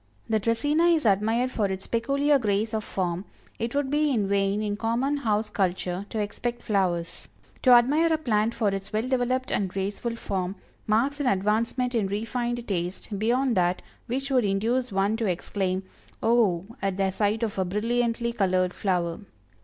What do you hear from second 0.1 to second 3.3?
The Dracæna is admired for its peculiar grace of form